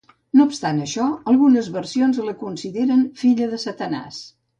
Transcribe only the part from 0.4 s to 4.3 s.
obstant això, algunes versions la consideren filla de Satanàs.